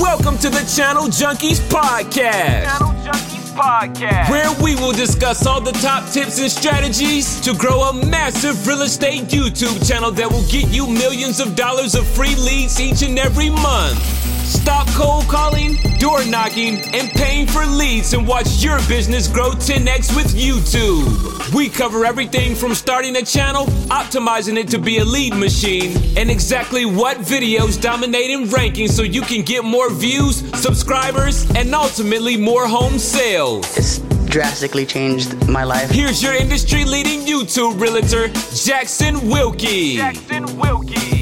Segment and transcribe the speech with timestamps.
[0.00, 2.64] Welcome to the Channel Junkies Podcast.
[2.64, 4.30] Channel Junkies Podcast.
[4.30, 8.80] Where we will discuss all the top tips and strategies to grow a massive real
[8.80, 13.18] estate YouTube channel that will get you millions of dollars of free leads each and
[13.18, 14.29] every month.
[14.50, 20.14] Stop cold calling, door knocking, and paying for leads and watch your business grow 10x
[20.16, 21.54] with YouTube.
[21.54, 26.28] We cover everything from starting a channel, optimizing it to be a lead machine, and
[26.28, 32.36] exactly what videos dominate in rankings so you can get more views, subscribers, and ultimately
[32.36, 33.78] more home sales.
[33.78, 35.90] It's drastically changed my life.
[35.90, 39.94] Here's your industry leading YouTube realtor, Jackson Wilkey.
[39.94, 41.19] Jackson Wilkey.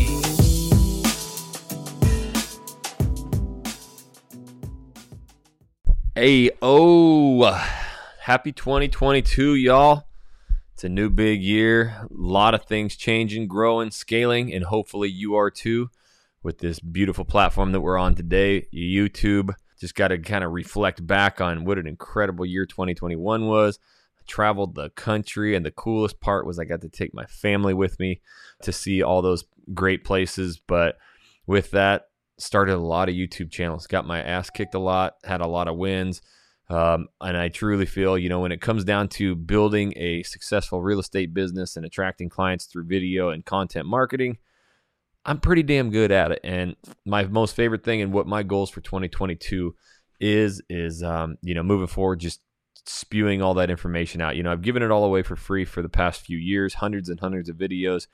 [6.20, 7.44] Hey, oh,
[8.22, 10.08] happy 2022, y'all.
[10.74, 11.94] It's a new big year.
[12.00, 15.90] A lot of things changing, growing, scaling, and hopefully you are too
[16.42, 19.54] with this beautiful platform that we're on today, YouTube.
[19.78, 23.78] Just got to kind of reflect back on what an incredible year 2021 was.
[24.18, 27.74] I traveled the country, and the coolest part was I got to take my family
[27.74, 28.22] with me
[28.62, 30.58] to see all those great places.
[30.58, 30.98] But
[31.46, 32.07] with that,
[32.38, 35.68] started a lot of YouTube channels, got my ass kicked a lot, had a lot
[35.68, 36.22] of wins.
[36.70, 40.82] Um, and I truly feel, you know, when it comes down to building a successful
[40.82, 44.38] real estate business and attracting clients through video and content marketing,
[45.24, 46.40] I'm pretty damn good at it.
[46.44, 49.74] And my most favorite thing and what my goals for 2022
[50.20, 52.40] is, is, um, you know, moving forward, just
[52.84, 54.36] spewing all that information out.
[54.36, 57.08] You know, I've given it all away for free for the past few years, hundreds
[57.08, 58.06] and hundreds of videos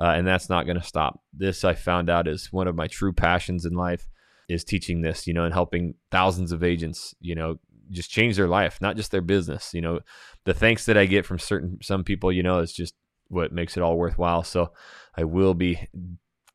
[0.00, 1.20] uh, and that's not going to stop.
[1.32, 4.08] This I found out is one of my true passions in life
[4.48, 7.58] is teaching this, you know, and helping thousands of agents, you know,
[7.90, 9.72] just change their life, not just their business.
[9.72, 10.00] You know,
[10.44, 12.94] the thanks that I get from certain some people, you know, is just
[13.28, 14.42] what makes it all worthwhile.
[14.42, 14.72] So
[15.16, 15.88] I will be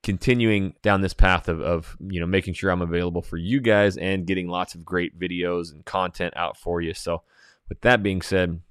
[0.04, 3.98] continuing down this path of, of you know making sure I'm available for you guys
[3.98, 6.94] and getting lots of great videos and content out for you.
[6.94, 7.22] So
[7.70, 8.62] with that being said,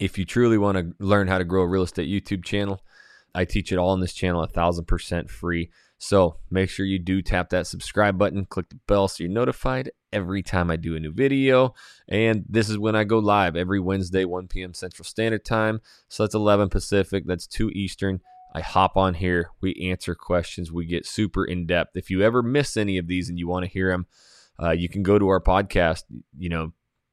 [0.00, 2.80] if you truly want to learn how to grow a real estate YouTube channel,
[3.34, 5.70] I teach it all on this channel, a thousand percent free.
[5.98, 9.90] So make sure you do tap that subscribe button, click the bell so you're notified
[10.12, 11.74] every time I do a new video.
[12.08, 14.74] And this is when I go live every Wednesday, 1 p.m.
[14.74, 15.80] Central Standard Time.
[16.08, 18.20] So that's 11 Pacific, that's 2 Eastern.
[18.54, 21.96] I hop on here, we answer questions, we get super in depth.
[21.96, 24.06] If you ever miss any of these and you want to hear them,
[24.62, 26.04] uh, you can go to our podcast,
[26.38, 26.72] you know,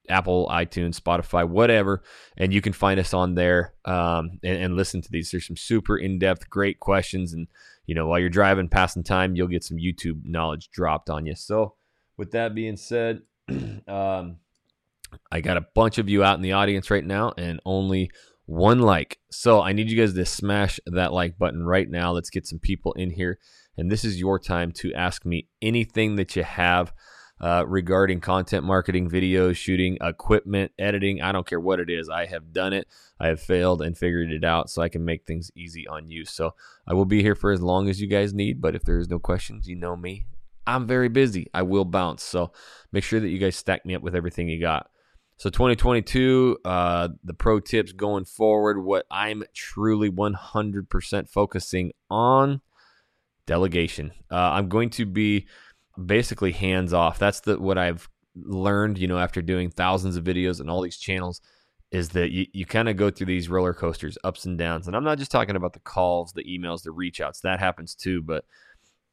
[0.09, 2.03] Apple, iTunes, Spotify, whatever,
[2.37, 5.31] and you can find us on there um, and, and, listen to these.
[5.31, 7.47] There's some super in-depth, great questions, and
[7.85, 11.35] you know while you're driving, passing time, you'll get some YouTube knowledge dropped on you.
[11.35, 11.75] So,
[12.17, 13.21] with that being said,
[13.87, 14.37] um,
[15.31, 18.11] I got a bunch of you out in the audience right now, and only
[18.45, 19.19] one like.
[19.29, 22.11] So I need you guys to smash that like button right now.
[22.11, 23.39] Let's get some people in here,
[23.77, 26.91] and this is your time to ask me anything that you have
[27.41, 31.21] uh, regarding content marketing, videos, shooting, equipment, editing.
[31.21, 32.07] I don't care what it is.
[32.07, 32.87] I have done it.
[33.19, 36.23] I have failed and figured it out so I can make things easy on you.
[36.23, 36.53] So
[36.87, 38.61] I will be here for as long as you guys need.
[38.61, 40.27] But if there's no questions, you know me.
[40.67, 41.47] I'm very busy.
[41.53, 42.23] I will bounce.
[42.23, 42.51] So
[42.91, 44.91] make sure that you guys stack me up with everything you got.
[45.37, 52.61] So 2022, uh, the pro tips going forward, what I'm truly 100% focusing on
[53.47, 54.11] delegation.
[54.29, 55.47] Uh, I'm going to be
[56.03, 57.19] basically hands off.
[57.19, 60.97] That's the what I've learned, you know, after doing thousands of videos and all these
[60.97, 61.41] channels
[61.91, 64.87] is that you, you kind of go through these roller coasters, ups and downs.
[64.87, 67.41] And I'm not just talking about the calls, the emails, the reach outs.
[67.41, 68.45] That happens too, but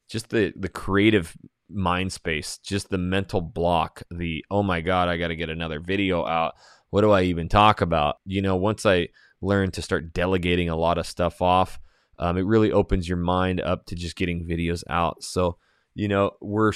[0.07, 1.35] just the the creative
[1.69, 5.79] mind space, just the mental block, the oh my god, I got to get another
[5.79, 6.55] video out.
[6.89, 8.17] What do I even talk about?
[8.25, 9.09] You know, once I
[9.41, 11.79] learned to start delegating a lot of stuff off,
[12.17, 15.23] um, it really opens your mind up to just getting videos out.
[15.23, 15.57] So
[15.99, 16.71] you know, we're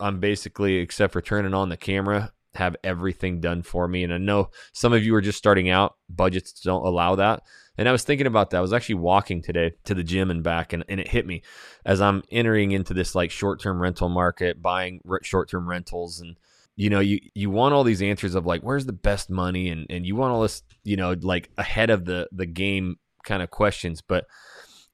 [0.00, 4.02] I'm basically except for turning on the camera, have everything done for me.
[4.02, 7.42] And I know some of you are just starting out, budgets don't allow that.
[7.76, 8.56] And I was thinking about that.
[8.56, 11.42] I was actually walking today to the gym and back, and, and it hit me
[11.86, 16.20] as I'm entering into this like short term rental market, buying re- short term rentals.
[16.20, 16.36] And,
[16.74, 19.68] you know, you, you want all these answers of like, where's the best money?
[19.68, 23.44] And, and you want all this, you know, like ahead of the, the game kind
[23.44, 24.02] of questions.
[24.02, 24.26] But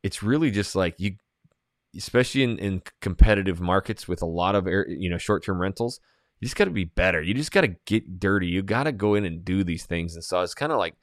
[0.03, 1.17] it's really just like you
[1.97, 6.01] especially in, in competitive markets with a lot of you know short term rentals,
[6.41, 7.23] you just got to be better.
[7.23, 8.49] You just got to get dirty.
[8.49, 10.15] You got to go in and do these things.
[10.15, 10.95] And so it's kind of like,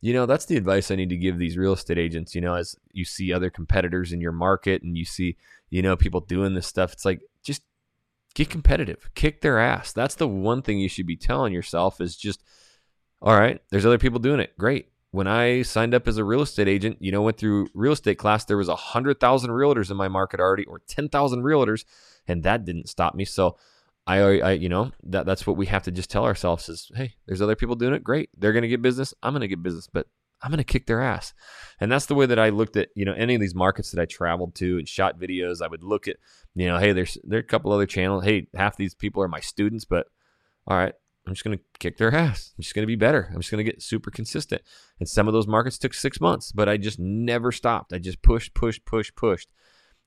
[0.00, 2.34] you know, that's the advice I need to give these real estate agents.
[2.34, 5.36] You know, as you see other competitors in your market and you see,
[5.70, 7.62] you know, people doing this stuff, it's like just
[8.34, 9.92] get competitive, kick their ass.
[9.92, 12.42] That's the one thing you should be telling yourself is just,
[13.22, 14.56] all right, there's other people doing it.
[14.58, 17.92] Great when I signed up as a real estate agent, you know, went through real
[17.92, 21.44] estate class, there was a hundred thousand realtors in my market already, or ten thousand
[21.44, 21.84] realtors,
[22.26, 23.24] and that didn't stop me.
[23.24, 23.56] So
[24.08, 27.14] I, I, you know, that that's what we have to just tell ourselves is, hey,
[27.26, 28.02] there's other people doing it.
[28.02, 29.14] Great, they're gonna get business.
[29.22, 30.08] I'm gonna get business, but
[30.42, 31.32] I'm gonna kick their ass.
[31.78, 34.02] And that's the way that I looked at, you know, any of these markets that
[34.02, 35.62] I traveled to and shot videos.
[35.62, 36.16] I would look at,
[36.56, 38.24] you know, hey, there's there are a couple other channels.
[38.24, 40.08] Hey, half these people are my students, but
[40.66, 40.94] all right,
[41.26, 42.52] I'm just gonna kick their ass.
[42.56, 43.30] I'm just gonna be better.
[43.30, 44.62] I'm just gonna get super consistent.
[45.00, 47.92] And some of those markets took six months, but I just never stopped.
[47.92, 49.48] I just pushed, pushed, pushed, pushed.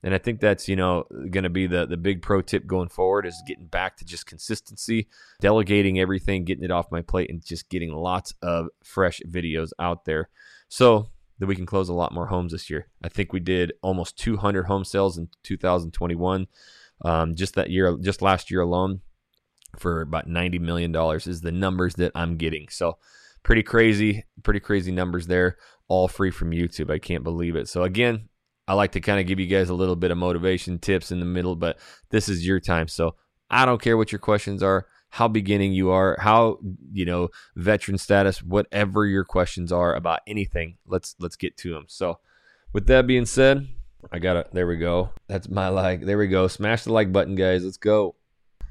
[0.02, 2.88] And I think that's, you know, going to be the the big pro tip going
[2.88, 5.08] forward is getting back to just consistency,
[5.40, 10.04] delegating everything, getting it off my plate and just getting lots of fresh videos out
[10.04, 10.28] there.
[10.68, 12.88] So that we can close a lot more homes this year.
[13.02, 16.46] I think we did almost 200 home sales in 2021.
[17.04, 19.00] Um, just that year, just last year alone,
[19.76, 22.68] for about 90 million dollars is the numbers that I'm getting.
[22.68, 22.98] So
[23.42, 25.56] pretty crazy, pretty crazy numbers there,
[25.88, 26.90] all free from YouTube.
[26.90, 27.68] I can't believe it.
[27.68, 28.28] So again,
[28.66, 31.20] I like to kind of give you guys a little bit of motivation tips in
[31.20, 31.78] the middle, but
[32.10, 32.88] this is your time.
[32.88, 33.14] So
[33.50, 36.58] I don't care what your questions are, how beginning you are, how,
[36.92, 41.84] you know, veteran status, whatever your questions are about anything, let's let's get to them.
[41.88, 42.18] So
[42.72, 43.66] with that being said,
[44.12, 44.48] I got it.
[44.52, 45.10] There we go.
[45.26, 46.04] That's my like.
[46.04, 46.46] There we go.
[46.46, 47.64] Smash the like button, guys.
[47.64, 48.14] Let's go.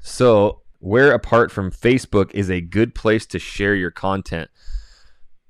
[0.00, 4.50] So, where apart from Facebook is a good place to share your content.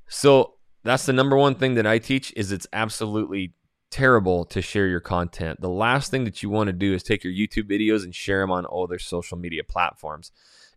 [0.09, 0.55] So,
[0.85, 3.53] that's the number one thing that I teach is it's absolutely
[3.91, 5.61] terrible to share your content.
[5.61, 8.41] The last thing that you want to do is take your YouTube videos and share
[8.41, 10.31] them on all their social media platforms.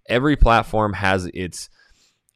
[0.08, 1.70] Every platform has its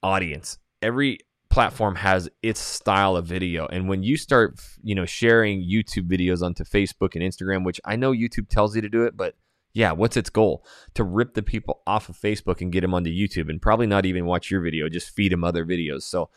[0.03, 0.57] audience.
[0.81, 1.19] Every
[1.49, 3.65] platform has its style of video.
[3.67, 7.95] And when you start, you know, sharing YouTube videos onto Facebook and Instagram, which I
[7.95, 9.35] know YouTube tells you to do it, but
[9.75, 10.65] yeah, what's its goal?
[10.93, 14.05] To rip the people off of Facebook and get them onto YouTube and probably not
[14.05, 16.03] even watch your video, just feed them other videos.
[16.03, 16.29] So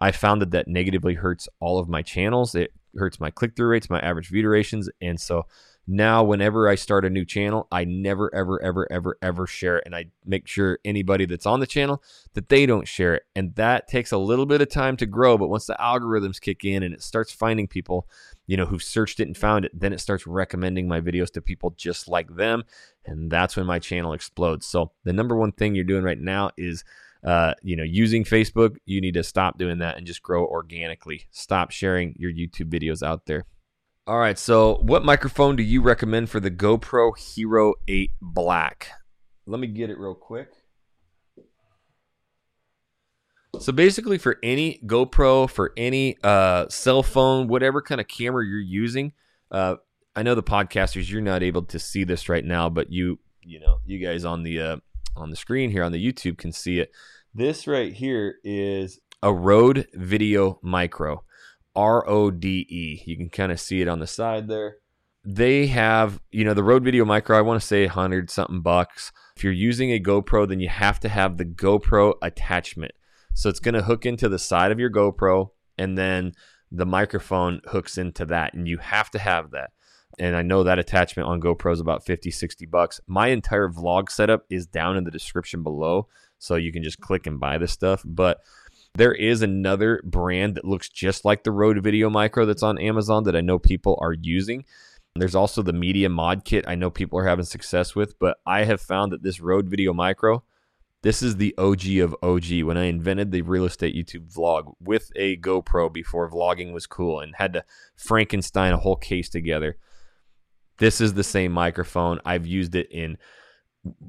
[0.00, 2.56] I found that that negatively hurts all of my channels.
[2.56, 4.90] It hurts my click through rates, my average view durations.
[5.00, 5.46] And so
[5.86, 9.84] now, whenever I start a new channel, I never, ever, ever, ever, ever share it.
[9.86, 12.02] And I make sure anybody that's on the channel
[12.34, 13.22] that they don't share it.
[13.34, 15.38] And that takes a little bit of time to grow.
[15.38, 18.08] But once the algorithms kick in and it starts finding people,
[18.50, 21.40] you know, who've searched it and found it, then it starts recommending my videos to
[21.40, 22.64] people just like them.
[23.06, 24.66] And that's when my channel explodes.
[24.66, 26.82] So the number one thing you're doing right now is
[27.22, 31.28] uh, you know, using Facebook, you need to stop doing that and just grow organically.
[31.30, 33.44] Stop sharing your YouTube videos out there.
[34.08, 38.88] All right, so what microphone do you recommend for the GoPro Hero 8 Black?
[39.46, 40.48] Let me get it real quick.
[43.60, 48.58] So basically, for any GoPro, for any uh, cell phone, whatever kind of camera you're
[48.58, 49.12] using,
[49.50, 49.76] uh,
[50.16, 53.60] I know the podcasters you're not able to see this right now, but you you
[53.60, 54.76] know you guys on the uh,
[55.14, 56.90] on the screen here on the YouTube can see it.
[57.34, 61.22] This right here is a Rode Video Micro,
[61.76, 63.02] R O D E.
[63.04, 64.76] You can kind of see it on the side there.
[65.22, 69.12] They have, you know, the Rode Video Micro, I want to say 100 something bucks.
[69.36, 72.92] If you're using a GoPro, then you have to have the GoPro attachment.
[73.34, 76.32] So it's going to hook into the side of your GoPro and then
[76.70, 79.70] the microphone hooks into that and you have to have that
[80.20, 83.00] and I know that attachment on GoPro is about 50, 60 bucks.
[83.06, 87.26] My entire vlog setup is down in the description below, so you can just click
[87.26, 88.02] and buy this stuff.
[88.04, 88.40] But
[88.94, 93.24] there is another brand that looks just like the Rode Video Micro that's on Amazon
[93.24, 94.64] that I know people are using.
[95.14, 98.64] There's also the Media Mod Kit I know people are having success with, but I
[98.64, 100.42] have found that this Rode Video Micro,
[101.02, 102.62] this is the OG of OG.
[102.62, 107.20] When I invented the real estate YouTube vlog with a GoPro before vlogging was cool
[107.20, 107.64] and had to
[107.96, 109.76] Frankenstein a whole case together
[110.80, 112.18] this is the same microphone.
[112.24, 113.18] I've used it in,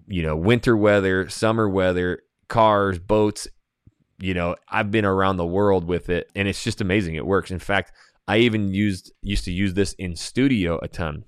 [0.07, 3.47] you know, winter weather, summer weather, cars, boats.
[4.19, 7.15] You know, I've been around the world with it, and it's just amazing.
[7.15, 7.51] It works.
[7.51, 7.91] In fact,
[8.27, 11.25] I even used used to use this in studio a ton.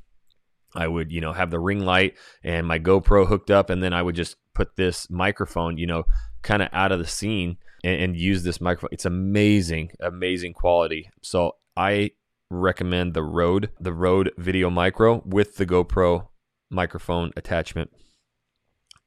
[0.76, 3.94] I would, you know, have the ring light and my GoPro hooked up, and then
[3.94, 6.06] I would just put this microphone, you know,
[6.42, 8.90] kind of out of the scene and, and, use this microphone.
[8.92, 11.10] It's amazing, amazing quality.
[11.22, 12.12] So I
[12.50, 16.28] recommend the Rode, the Rode Video Micro with the GoPro
[16.70, 17.92] microphone attachment.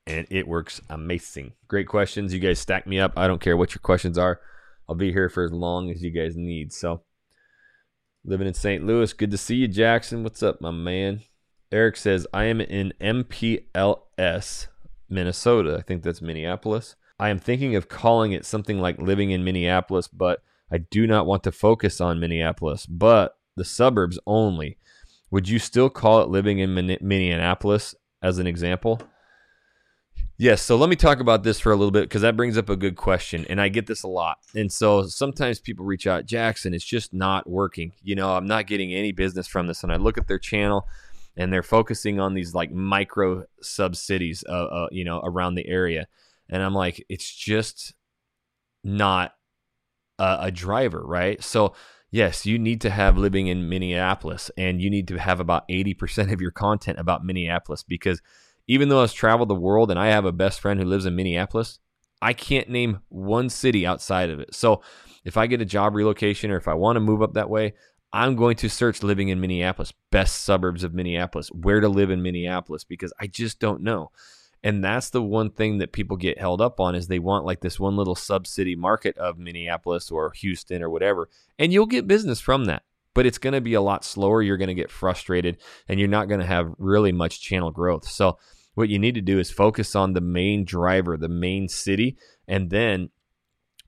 [0.07, 1.55] And it works amazing.
[1.67, 2.33] Great questions.
[2.33, 3.15] You guys stack me up.
[3.17, 4.41] I don't care what your questions are.
[4.89, 6.73] I'll be here for as long as you guys need.
[6.73, 7.03] So,
[8.25, 8.85] living in St.
[8.85, 9.13] Louis.
[9.13, 10.23] Good to see you, Jackson.
[10.23, 11.23] What's up, my man?
[11.73, 14.67] Eric says, I am in MPLS,
[15.09, 15.77] Minnesota.
[15.79, 16.97] I think that's Minneapolis.
[17.19, 21.27] I am thinking of calling it something like living in Minneapolis, but I do not
[21.27, 24.79] want to focus on Minneapolis, but the suburbs only.
[25.31, 29.01] Would you still call it living in Minneapolis as an example?
[30.39, 32.69] Yes, so let me talk about this for a little bit because that brings up
[32.69, 34.37] a good question, and I get this a lot.
[34.55, 37.93] And so sometimes people reach out, Jackson, it's just not working.
[38.03, 40.87] You know, I'm not getting any business from this, and I look at their channel,
[41.37, 45.67] and they're focusing on these like micro sub cities, uh, uh, you know, around the
[45.67, 46.07] area,
[46.49, 47.95] and I'm like, it's just
[48.85, 49.33] not
[50.19, 51.43] a, a driver, right?
[51.43, 51.75] So
[52.11, 56.33] yes, you need to have living in Minneapolis, and you need to have about 80%
[56.33, 58.23] of your content about Minneapolis because
[58.69, 61.15] even though I've traveled the world and I have a best friend who lives in
[61.15, 61.79] Minneapolis,
[62.21, 64.55] I can't name one city outside of it.
[64.55, 64.83] So
[65.25, 67.75] if I get a job relocation or if I want to move up that way,
[68.13, 72.23] I'm going to search living in Minneapolis, best suburbs of Minneapolis, where to live in
[72.23, 74.11] Minneapolis, because I just don't know.
[74.63, 77.61] And that's the one thing that people get held up on is they want like
[77.61, 81.29] this one little sub city market of Minneapolis or Houston or whatever.
[81.59, 82.83] And you'll get business from that.
[83.15, 84.43] But it's going to be a lot slower.
[84.43, 85.59] You're going to get frustrated
[85.89, 88.09] and you're not going to have really much channel growth.
[88.09, 88.39] So
[88.75, 92.17] what you need to do is focus on the main driver, the main city,
[92.49, 93.11] and then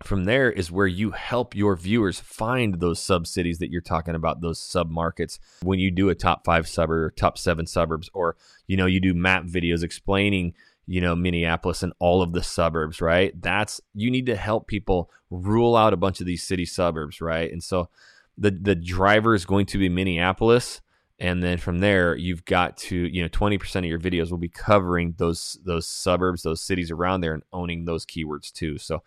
[0.03, 4.15] from there is where you help your viewers find those sub cities that you're talking
[4.15, 5.39] about, those sub markets.
[5.63, 8.37] When you do a top five suburb, top seven suburbs, or
[8.67, 10.55] you know you do map videos explaining
[10.87, 13.41] you know Minneapolis and all of the suburbs, right?
[13.41, 17.51] That's you need to help people rule out a bunch of these city suburbs, right?
[17.51, 17.89] And so
[18.37, 20.81] the the driver is going to be Minneapolis
[21.19, 24.49] and then from there you've got to you know 20% of your videos will be
[24.49, 29.03] covering those those suburbs those cities around there and owning those keywords too so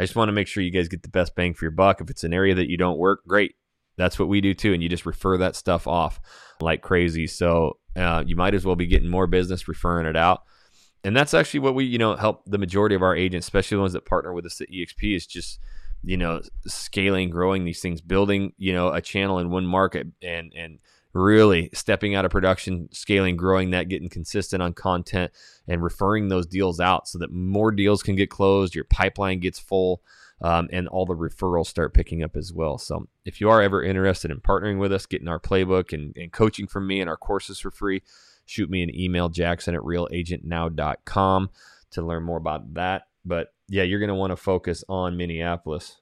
[0.00, 2.00] i just want to make sure you guys get the best bang for your buck.
[2.00, 3.54] If it's an area that you don't work great.
[3.96, 6.20] That's what we do too and you just refer that stuff off
[6.60, 7.26] like crazy.
[7.26, 10.42] So uh, you might as well be getting more business referring it out.
[11.04, 13.80] And that's actually what we you know help the majority of our agents especially the
[13.80, 15.58] ones that partner with us at exp is just
[16.04, 20.52] you know scaling growing these things building you know a channel in one market and
[20.54, 20.78] and
[21.12, 25.32] really stepping out of production, scaling, growing that, getting consistent on content,
[25.66, 29.58] and referring those deals out so that more deals can get closed, your pipeline gets
[29.58, 30.02] full,
[30.42, 32.78] um, and all the referrals start picking up as well.
[32.78, 36.32] So if you are ever interested in partnering with us, getting our playbook and, and
[36.32, 38.02] coaching from me and our courses for free,
[38.46, 41.50] shoot me an email, jackson at realagentnow.com
[41.90, 43.02] to learn more about that.
[43.24, 45.99] But yeah, you're going to want to focus on Minneapolis.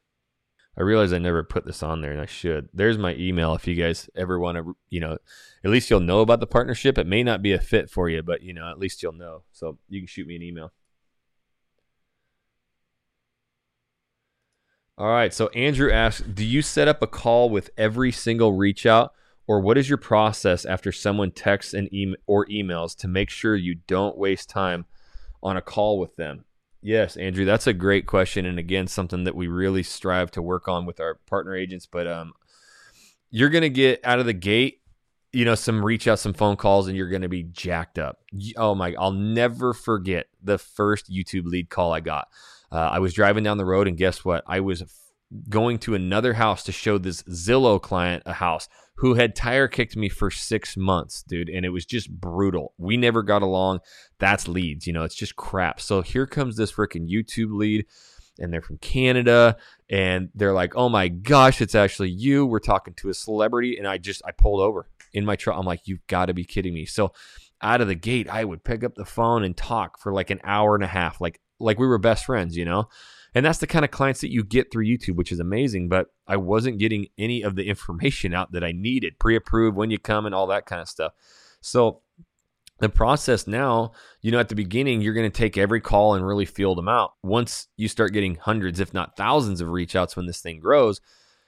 [0.79, 2.69] I realize I never put this on there, and I should.
[2.73, 5.19] There's my email if you guys ever want to, you know,
[5.65, 6.97] at least you'll know about the partnership.
[6.99, 9.43] It may not be a fit for you, but you know, at least you'll know.
[9.51, 10.73] So you can shoot me an email.
[14.97, 15.35] All right.
[15.35, 19.13] So Andrew asks, do you set up a call with every single reach out,
[19.49, 23.57] or what is your process after someone texts and e- or emails to make sure
[23.57, 24.87] you don't waste time
[25.43, 26.45] on a call with them?
[26.81, 30.69] Yes, Andrew, that's a great question, and again, something that we really strive to work
[30.69, 31.87] on with our partner agents.
[31.87, 32.35] But um,
[33.31, 34.81] you're gonna get out of the gate,
[35.33, 38.21] you know, some reach out, some phone calls, and you're gonna be jacked up.
[38.57, 38.95] Oh my!
[38.99, 42.29] I'll never forget the first YouTube lead call I got.
[42.71, 44.45] Uh, I was driving down the road, and guess what?
[44.47, 44.85] I was
[45.49, 48.69] going to another house to show this Zillow client a house
[48.99, 51.49] who had tire kicked me for six months, dude.
[51.49, 52.75] And it was just brutal.
[52.79, 53.79] We never got along.
[54.19, 55.81] That's leads, you know, it's just crap.
[55.81, 57.87] So here comes this freaking YouTube lead,
[58.41, 59.57] and they're from Canada.
[59.89, 62.45] And they're like, oh my gosh, it's actually you.
[62.45, 63.79] We're talking to a celebrity.
[63.79, 65.57] And I just, I pulled over in my truck.
[65.57, 66.85] I'm like, you've got to be kidding me.
[66.85, 67.13] So
[67.63, 70.41] out of the gate, I would pick up the phone and talk for like an
[70.43, 72.89] hour and a half, like, like we were best friends, you know?
[73.39, 75.89] And that's the kind of clients that you get through YouTube, which is amazing.
[75.89, 79.93] But I wasn't getting any of the information out that I needed, pre approved, when
[79.93, 81.13] you come, and all that kind of stuff.
[81.61, 82.01] So
[82.81, 83.93] the process now,
[84.23, 86.89] you know, at the beginning, you're going to take every call and really field them
[86.89, 87.13] out.
[87.23, 91.01] Once you start getting hundreds, if not thousands, of reach outs when this thing grows,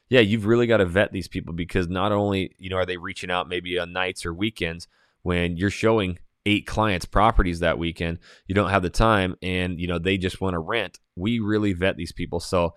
[0.09, 2.99] yeah, you've really got to vet these people because not only, you know, are they
[2.99, 4.87] reaching out maybe on nights or weekends
[5.23, 9.87] when you're showing eight clients properties that weekend you don't have the time and you
[9.87, 10.99] know they just want to rent.
[11.17, 12.41] We really vet these people.
[12.41, 12.75] So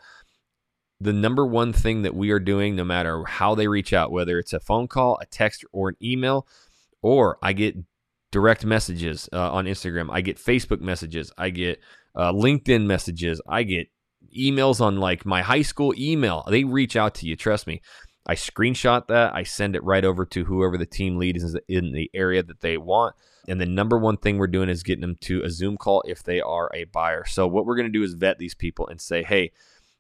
[1.00, 4.40] the number one thing that we are doing no matter how they reach out whether
[4.40, 6.48] it's a phone call a text or an email
[7.02, 7.76] or i get
[8.32, 11.82] direct messages uh, on instagram i get facebook messages i get
[12.16, 13.88] uh, linkedin messages i get
[14.38, 16.44] emails on like my high school email.
[16.48, 17.82] They reach out to you trust me.
[18.26, 21.92] I screenshot that i send it right over to whoever the team lead is in
[21.92, 23.16] the area that they want
[23.48, 26.24] and the number one thing we're doing is getting them to a Zoom call if
[26.24, 27.26] they are a buyer.
[27.26, 29.52] So what we're going to do is vet these people and say, hey,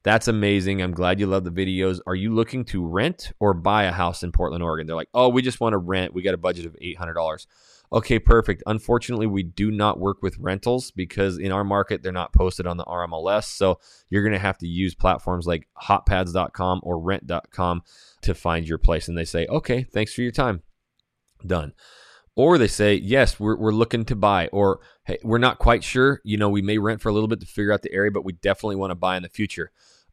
[0.04, 0.82] that's amazing.
[0.82, 2.00] I'm glad you love the videos.
[2.06, 4.86] Are you looking to rent or buy a house in Portland, Oregon?
[4.86, 6.14] They're like, oh, we just want to rent.
[6.14, 7.48] We got a budget of $800.
[7.94, 8.64] Okay, perfect.
[8.66, 12.78] Unfortunately, we do not work with rentals because in our market, they're not posted on
[12.78, 13.46] the RMLS.
[13.46, 17.84] So you're going to have to use platforms like hotpads.com or rent.com
[18.24, 19.08] to find your place.
[19.08, 20.64] And they say, okay, thanks for your time.
[21.46, 21.74] Done.
[22.36, 26.20] Or they say, yes, we're, we're looking to buy, or hey, we're not quite sure.
[26.24, 28.26] You know, we may rent for a little bit to figure out the area, but
[28.26, 29.72] we definitely want to buy in the future.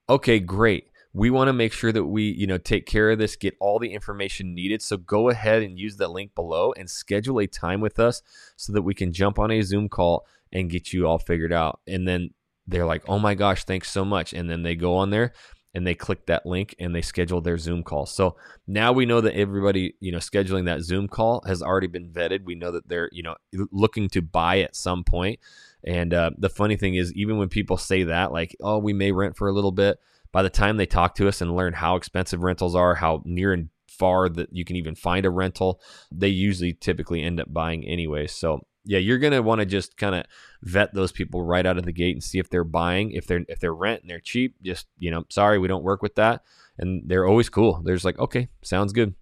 [0.08, 0.88] Okay, great.
[1.12, 3.78] We want to make sure that we, you know, take care of this, get all
[3.78, 4.82] the information needed.
[4.82, 8.22] So go ahead and use the link below and schedule a time with us
[8.56, 11.80] so that we can jump on a Zoom call and get you all figured out.
[11.86, 12.30] And then
[12.66, 14.32] they're like, oh my gosh, thanks so much.
[14.32, 15.32] And then they go on there
[15.74, 18.06] and they click that link and they schedule their Zoom call.
[18.06, 18.36] So
[18.66, 22.44] now we know that everybody, you know, scheduling that Zoom call has already been vetted.
[22.44, 23.36] We know that they're, you know,
[23.70, 25.38] looking to buy at some point.
[25.84, 29.12] And uh, the funny thing is, even when people say that, like, oh, we may
[29.12, 29.98] rent for a little bit,
[30.32, 33.52] by the time they talk to us and learn how expensive rentals are, how near
[33.52, 37.86] and far that you can even find a rental, they usually typically end up buying
[37.86, 38.26] anyway.
[38.26, 40.24] So yeah, you're gonna want to just kind of
[40.62, 43.12] vet those people right out of the gate and see if they're buying.
[43.12, 46.02] If they're if they're rent and they're cheap, just you know, sorry, we don't work
[46.02, 46.42] with that.
[46.78, 47.82] And they're always cool.
[47.84, 49.14] There's like, okay, sounds good.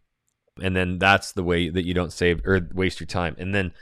[0.62, 3.34] And then that's the way that you don't save or waste your time.
[3.38, 3.72] And then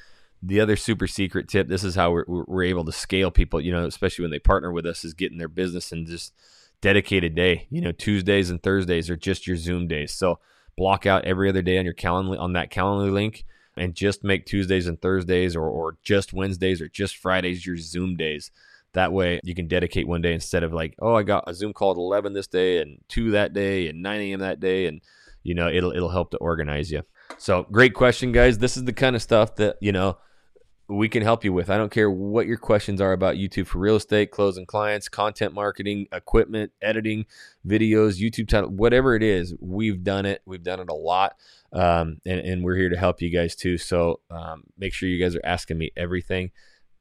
[0.42, 3.72] the other super secret tip this is how we're, we're able to scale people you
[3.72, 6.34] know especially when they partner with us is getting their business and just
[6.80, 10.38] dedicated day you know tuesdays and thursdays are just your zoom days so
[10.76, 13.44] block out every other day on your calendar on that calendar link
[13.76, 18.16] and just make Tuesdays and Thursdays or, or just Wednesdays or just Fridays your Zoom
[18.16, 18.50] days.
[18.92, 21.72] That way you can dedicate one day instead of like, oh, I got a Zoom
[21.72, 24.40] call at 11 this day and 2 that day and 9 a.m.
[24.40, 24.86] that day.
[24.86, 25.02] And,
[25.42, 27.02] you know, it'll, it'll help to organize you.
[27.36, 28.58] So great question, guys.
[28.58, 30.16] This is the kind of stuff that, you know,
[30.88, 31.68] we can help you with.
[31.68, 35.52] I don't care what your questions are about YouTube for real estate, closing clients, content
[35.52, 37.26] marketing, equipment, editing,
[37.66, 39.54] videos, YouTube title, whatever it is.
[39.60, 40.42] We've done it.
[40.46, 41.36] We've done it a lot,
[41.72, 43.78] um, and, and we're here to help you guys too.
[43.78, 46.50] So um, make sure you guys are asking me everything.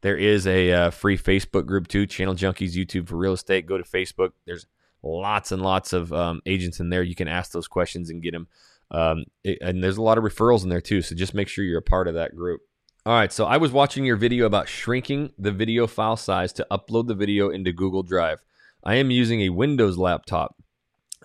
[0.01, 3.65] There is a uh, free Facebook group too, Channel Junkies YouTube for real estate.
[3.65, 4.31] Go to Facebook.
[4.45, 4.67] There's
[5.01, 7.03] lots and lots of um, agents in there.
[7.03, 8.47] You can ask those questions and get them.
[8.91, 11.01] Um, it, and there's a lot of referrals in there too.
[11.01, 12.61] So just make sure you're a part of that group.
[13.07, 16.65] All right, so I was watching your video about shrinking the video file size to
[16.71, 18.43] upload the video into Google Drive.
[18.83, 20.55] I am using a Windows laptop.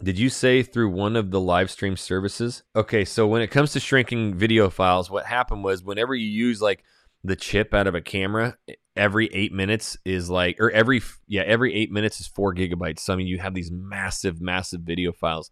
[0.02, 2.62] Did you say through one of the live stream services?
[2.74, 6.62] Okay, so when it comes to shrinking video files, what happened was whenever you use
[6.62, 6.84] like
[7.22, 8.56] the chip out of a camera,
[8.96, 13.00] every eight minutes is like, or every, yeah, every eight minutes is four gigabytes.
[13.00, 15.50] So, I mean, you have these massive, massive video files.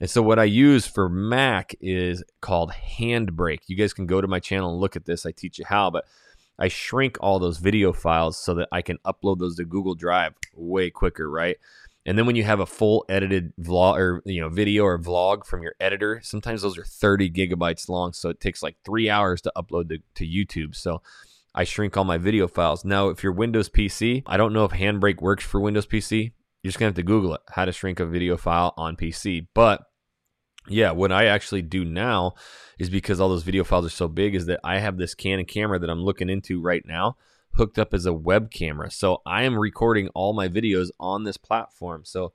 [0.00, 3.60] And so what I use for Mac is called Handbrake.
[3.68, 5.24] You guys can go to my channel and look at this.
[5.24, 6.04] I teach you how, but
[6.58, 10.34] I shrink all those video files so that I can upload those to Google Drive
[10.54, 11.56] way quicker, right?
[12.06, 15.44] And then when you have a full edited vlog or you know video or vlog
[15.44, 19.42] from your editor, sometimes those are 30 gigabytes long, so it takes like three hours
[19.42, 20.76] to upload to, to YouTube.
[20.76, 21.02] So
[21.52, 22.84] I shrink all my video files.
[22.84, 26.32] Now, if you're Windows PC, I don't know if Handbrake works for Windows PC.
[26.62, 29.48] You're just gonna have to Google it, how to shrink a video file on PC.
[29.52, 29.82] But
[30.68, 32.34] yeah, what I actually do now
[32.78, 35.44] is because all those video files are so big, is that I have this Canon
[35.44, 37.16] camera that I'm looking into right now
[37.56, 38.90] hooked up as a web camera.
[38.90, 42.04] So I am recording all my videos on this platform.
[42.04, 42.32] So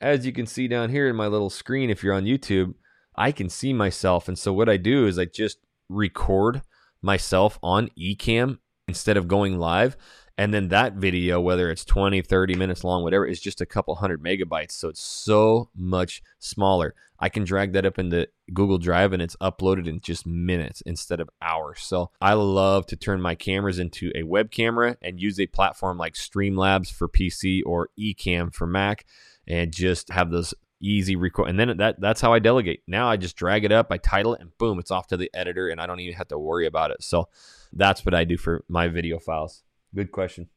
[0.00, 2.74] as you can see down here in my little screen, if you're on YouTube,
[3.16, 4.28] I can see myself.
[4.28, 6.62] And so what I do is I just record
[7.02, 9.96] myself on Ecamm instead of going live.
[10.38, 13.94] And then that video, whether it's 20, 30 minutes long, whatever, is just a couple
[13.96, 14.72] hundred megabytes.
[14.72, 16.94] So it's so much smaller.
[17.18, 21.20] I can drag that up into Google Drive and it's uploaded in just minutes instead
[21.20, 21.80] of hours.
[21.80, 25.98] So I love to turn my cameras into a web camera and use a platform
[25.98, 29.06] like Streamlabs for PC or Ecamm for Mac
[29.46, 32.82] and just have those easy record and then that that's how I delegate.
[32.88, 35.30] Now I just drag it up, I title it and boom, it's off to the
[35.32, 37.04] editor and I don't even have to worry about it.
[37.04, 37.28] So
[37.72, 39.62] that's what I do for my video files.
[39.94, 40.48] Good question.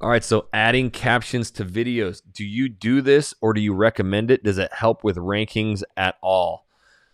[0.00, 2.22] All right, so adding captions to videos.
[2.32, 4.44] Do you do this or do you recommend it?
[4.44, 6.66] Does it help with rankings at all?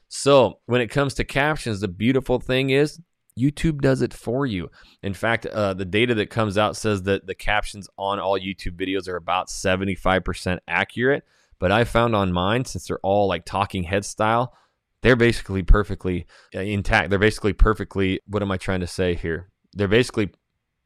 [0.08, 3.00] So, when it comes to captions, the beautiful thing is
[3.38, 4.70] YouTube does it for you.
[5.02, 8.76] In fact, uh, the data that comes out says that the captions on all YouTube
[8.76, 11.24] videos are about 75% accurate.
[11.58, 14.54] But I found on mine, since they're all like talking head style,
[15.02, 17.10] they're basically perfectly uh, intact.
[17.10, 19.50] They're basically perfectly, what am I trying to say here?
[19.72, 20.30] They're basically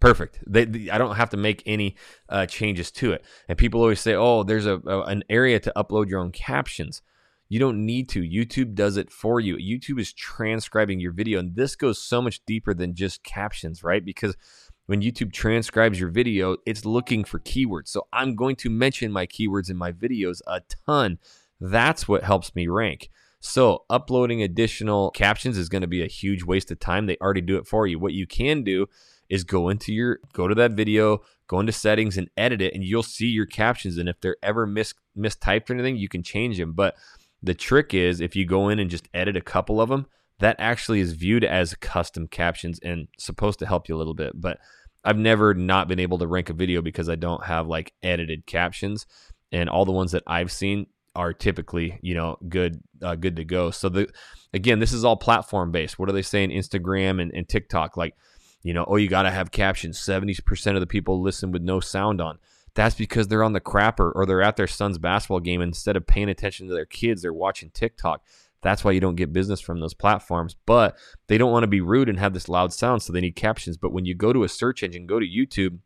[0.01, 0.39] perfect.
[0.47, 1.97] They, they, I don't have to make any
[2.29, 3.25] uh, changes to it.
[3.49, 7.03] And people always say, "Oh, there's a, a, an area to upload your own captions."
[7.51, 8.21] You don't need to.
[8.21, 9.57] YouTube does it for you.
[9.57, 14.05] YouTube is transcribing your video, and this goes so much deeper than just captions, right?
[14.05, 14.37] Because
[14.85, 17.89] when YouTube transcribes your video, it's looking for keywords.
[17.89, 21.19] So I'm going to mention my keywords in my videos a ton.
[21.61, 23.11] That's what helps me rank.
[23.41, 27.07] So, uploading additional captions is going to be a huge waste of time.
[27.07, 27.99] They already do it for you.
[27.99, 28.89] What you can do
[29.29, 32.85] is go into your go to that video, go into settings and edit it, and
[32.85, 33.99] you'll see your captions.
[33.99, 36.73] And if they're ever mis mistyped or anything, you can change them.
[36.73, 36.97] But
[37.43, 40.07] the trick is if you go in and just edit a couple of them,
[40.41, 44.33] that actually is viewed as custom captions and supposed to help you a little bit.
[44.35, 44.59] But
[45.05, 48.47] I've never not been able to rank a video because I don't have like edited
[48.47, 49.07] captions,
[49.53, 53.45] and all the ones that I've seen are typically you know good uh, good to
[53.45, 53.71] go.
[53.71, 54.09] So the
[54.53, 55.99] again, this is all platform based.
[55.99, 56.51] What are they saying?
[56.51, 58.15] Instagram and, and TikTok, like
[58.63, 59.99] you know, oh, you got to have captions.
[59.99, 62.39] Seventy percent of the people listen with no sound on.
[62.75, 65.61] That's because they're on the crapper or they're at their son's basketball game.
[65.61, 68.23] Instead of paying attention to their kids, they're watching TikTok.
[68.63, 70.57] That's why you don't get business from those platforms.
[70.67, 70.97] But
[71.29, 73.77] they don't want to be rude and have this loud sound, so they need captions.
[73.77, 75.79] But when you go to a search engine, go to YouTube,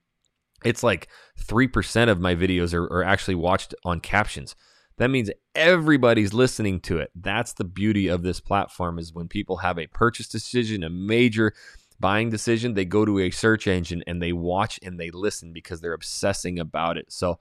[0.65, 1.09] it's like
[1.41, 4.55] 3% of my videos are, are actually watched on captions.
[4.99, 7.11] That means everybody's listening to it.
[7.15, 11.55] That's the beauty of this platform is when people have a purchase decision, a major
[12.03, 15.81] buying decision, they go to a search engine and they watch and they listen because
[15.81, 17.11] they're obsessing about it.
[17.11, 17.39] So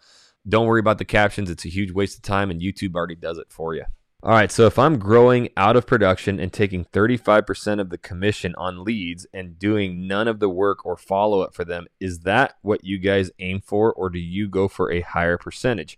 [0.47, 1.49] don't worry about the captions.
[1.49, 3.83] It's a huge waste of time and YouTube already does it for you.
[4.23, 8.53] All right, so if I'm growing out of production and taking 35% of the commission
[8.55, 12.53] on leads and doing none of the work or follow up for them, is that
[12.61, 15.97] what you guys aim for, or do you go for a higher percentage?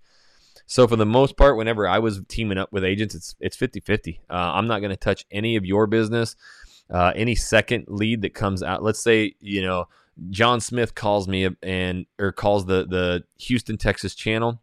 [0.66, 4.20] So for the most part, whenever I was teaming up with agents, it's it's 50-50.
[4.30, 6.38] Uh, I'm not going to touch any of your business.
[6.90, 9.88] Uh, any second lead that comes out, let's say you know
[10.30, 14.62] John Smith calls me and or calls the the Houston Texas channel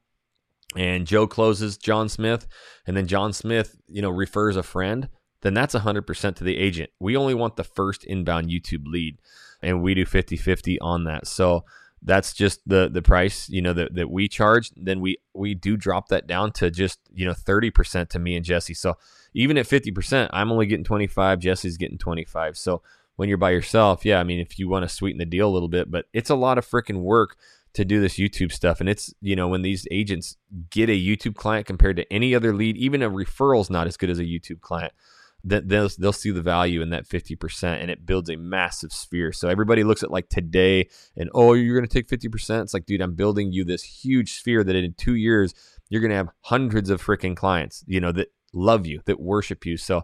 [0.76, 2.46] and Joe closes John Smith,
[2.86, 5.08] and then John Smith, you know, refers a friend,
[5.42, 6.90] then that's 100% to the agent.
[7.00, 9.18] We only want the first inbound YouTube lead,
[9.62, 11.26] and we do 50 50 on that.
[11.26, 11.64] So
[12.02, 15.76] that's just the the price you know that, that we charge then we we do
[15.76, 18.96] drop that down to just you know 30% to me and jesse so
[19.34, 22.82] even at 50% i'm only getting 25 jesse's getting 25 so
[23.16, 25.52] when you're by yourself yeah i mean if you want to sweeten the deal a
[25.52, 27.36] little bit but it's a lot of freaking work
[27.72, 28.80] to do this YouTube stuff.
[28.80, 30.36] And it's, you know, when these agents
[30.70, 33.96] get a YouTube client compared to any other lead, even a referral is not as
[33.96, 34.92] good as a YouTube client.
[35.42, 39.32] That they'll, they'll see the value in that 50% and it builds a massive sphere.
[39.32, 42.62] So everybody looks at like today and, oh, you're going to take 50%.
[42.62, 45.54] It's like, dude, I'm building you this huge sphere that in two years,
[45.88, 49.64] you're going to have hundreds of freaking clients, you know, that love you, that worship
[49.66, 49.76] you.
[49.76, 50.02] So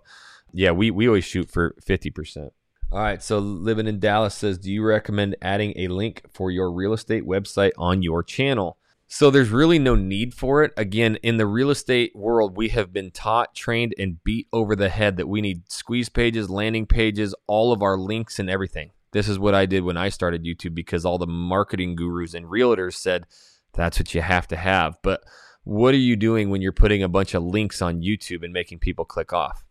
[0.53, 2.51] yeah, we, we always shoot for 50%.
[2.93, 6.71] All right, so living in Dallas says, do you recommend adding a link for your
[6.71, 8.79] real estate website on your channel?
[9.09, 10.73] So there's really no need for it.
[10.77, 14.89] Again, in the real estate world, we have been taught, trained, and beat over the
[14.89, 18.91] head that we need squeeze pages, landing pages, all of our links and everything.
[19.13, 22.47] This is what I did when I started YouTube because all the marketing gurus and
[22.47, 23.27] realtors said
[23.73, 24.99] that's what you have to have.
[25.03, 25.23] But
[25.67, 28.79] what are you doing when you're putting a bunch of links on YouTube and making
[28.79, 29.67] people click off?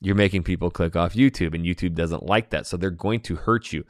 [0.00, 2.66] you're making people click off YouTube, and YouTube doesn't like that.
[2.66, 3.84] So they're going to hurt you.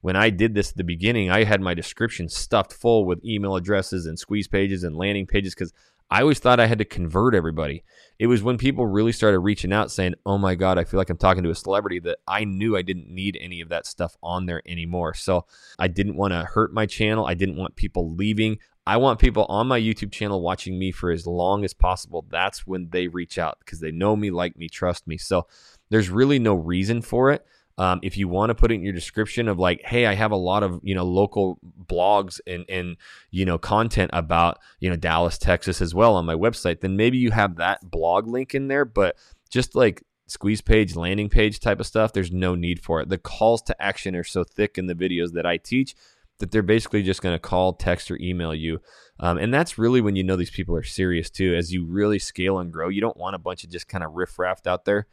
[0.00, 3.56] When I did this at the beginning, I had my description stuffed full with email
[3.56, 5.74] addresses and squeeze pages and landing pages because
[6.10, 7.84] I always thought I had to convert everybody.
[8.18, 11.10] It was when people really started reaching out saying, Oh my God, I feel like
[11.10, 14.16] I'm talking to a celebrity that I knew I didn't need any of that stuff
[14.22, 15.12] on there anymore.
[15.12, 15.44] So
[15.78, 17.26] I didn't want to hurt my channel.
[17.26, 18.58] I didn't want people leaving.
[18.86, 22.24] I want people on my YouTube channel watching me for as long as possible.
[22.28, 25.18] That's when they reach out because they know me, like me, trust me.
[25.18, 25.46] So
[25.90, 27.46] there's really no reason for it.
[27.78, 30.32] Um, if you want to put it in your description of like, hey, I have
[30.32, 32.96] a lot of you know local blogs and and
[33.30, 37.16] you know content about you know Dallas, Texas as well on my website, then maybe
[37.16, 38.84] you have that blog link in there.
[38.84, 39.16] But
[39.48, 43.08] just like squeeze page, landing page type of stuff, there's no need for it.
[43.08, 45.94] The calls to action are so thick in the videos that I teach
[46.40, 48.80] that they're basically just going to call, text, or email you.
[49.20, 51.54] Um, and that's really when you know these people are serious too.
[51.54, 54.12] As you really scale and grow, you don't want a bunch of just kind of
[54.12, 55.06] riffraff out there.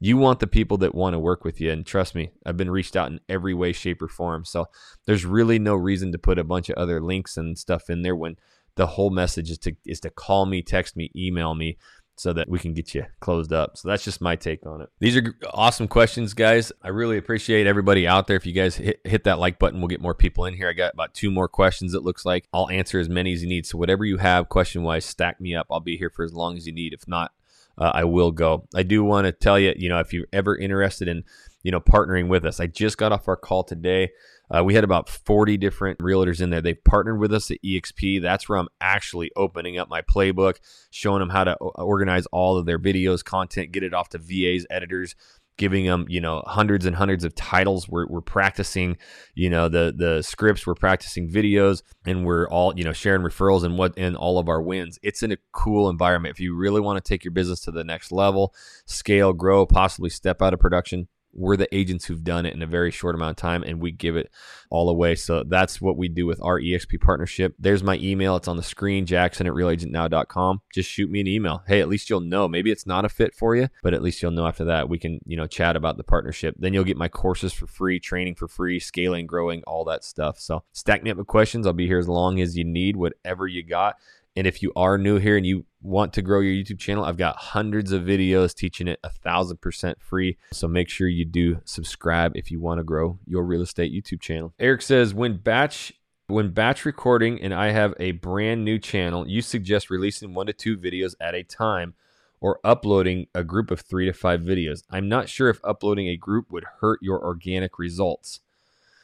[0.00, 1.70] You want the people that want to work with you.
[1.70, 4.44] And trust me, I've been reached out in every way, shape, or form.
[4.44, 4.66] So
[5.06, 8.16] there's really no reason to put a bunch of other links and stuff in there
[8.16, 8.36] when
[8.76, 11.78] the whole message is to is to call me, text me, email me
[12.16, 13.76] so that we can get you closed up.
[13.76, 14.88] So that's just my take on it.
[15.00, 16.72] These are awesome questions, guys.
[16.82, 18.36] I really appreciate everybody out there.
[18.36, 20.68] If you guys hit, hit that like button, we'll get more people in here.
[20.68, 22.46] I got about two more questions, it looks like.
[22.52, 23.66] I'll answer as many as you need.
[23.66, 25.66] So whatever you have question wise, stack me up.
[25.70, 26.92] I'll be here for as long as you need.
[26.92, 27.32] If not,
[27.76, 28.68] uh, I will go.
[28.74, 31.24] I do want to tell you, you know, if you're ever interested in,
[31.64, 34.12] you know, partnering with us, I just got off our call today.
[34.50, 36.60] Uh, we had about 40 different realtors in there.
[36.60, 38.20] They've partnered with us at EXP.
[38.20, 40.56] That's where I'm actually opening up my playbook,
[40.90, 44.66] showing them how to organize all of their videos, content, get it off to VAs,
[44.70, 45.14] editors,
[45.56, 48.96] giving them you know hundreds and hundreds of titles we're, we're practicing
[49.34, 53.62] you know the the scripts we're practicing videos and we're all you know sharing referrals
[53.62, 56.80] and what and all of our wins it's in a cool environment if you really
[56.80, 58.54] want to take your business to the next level
[58.86, 62.66] scale grow possibly step out of production we're the agents who've done it in a
[62.66, 64.30] very short amount of time and we give it
[64.70, 65.14] all away.
[65.14, 67.54] So that's what we do with our EXP partnership.
[67.58, 68.36] There's my email.
[68.36, 70.62] It's on the screen, jackson at realagentnow.com.
[70.72, 71.62] Just shoot me an email.
[71.66, 72.48] Hey, at least you'll know.
[72.48, 74.88] Maybe it's not a fit for you, but at least you'll know after that.
[74.88, 76.54] We can, you know, chat about the partnership.
[76.58, 80.38] Then you'll get my courses for free, training for free, scaling, growing, all that stuff.
[80.38, 81.66] So stack me up with questions.
[81.66, 83.96] I'll be here as long as you need, whatever you got.
[84.36, 87.18] And if you are new here and you want to grow your YouTube channel, I've
[87.18, 90.38] got hundreds of videos teaching it a thousand percent free.
[90.50, 94.20] So make sure you do subscribe if you want to grow your real estate YouTube
[94.20, 94.54] channel.
[94.58, 95.92] Eric says when batch
[96.26, 100.54] when batch recording and I have a brand new channel, you suggest releasing one to
[100.54, 101.94] two videos at a time
[102.40, 104.82] or uploading a group of three to five videos.
[104.90, 108.40] I'm not sure if uploading a group would hurt your organic results.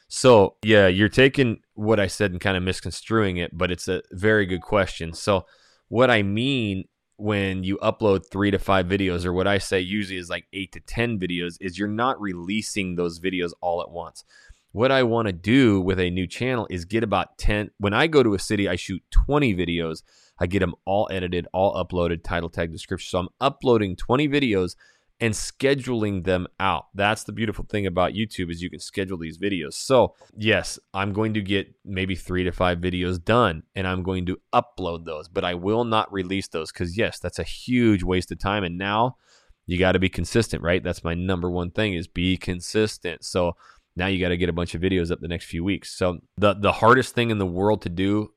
[0.08, 4.02] So, yeah, you're taking what I said and kind of misconstruing it, but it's a
[4.10, 5.12] very good question.
[5.12, 5.46] So,
[5.90, 6.84] what I mean
[7.16, 10.72] when you upload three to five videos, or what I say usually is like eight
[10.72, 14.24] to 10 videos, is you're not releasing those videos all at once.
[14.72, 17.72] What I want to do with a new channel is get about 10.
[17.78, 20.02] When I go to a city, I shoot 20 videos.
[20.38, 23.10] I get them all edited, all uploaded, title tag, description.
[23.10, 24.76] So I'm uploading 20 videos
[25.20, 26.86] and scheduling them out.
[26.94, 29.74] That's the beautiful thing about YouTube is you can schedule these videos.
[29.74, 34.24] So, yes, I'm going to get maybe 3 to 5 videos done and I'm going
[34.26, 38.32] to upload those, but I will not release those cuz yes, that's a huge waste
[38.32, 39.16] of time and now
[39.66, 40.82] you got to be consistent, right?
[40.82, 43.24] That's my number one thing is be consistent.
[43.24, 43.56] So,
[43.96, 45.92] now you got to get a bunch of videos up the next few weeks.
[45.92, 48.32] So, the the hardest thing in the world to do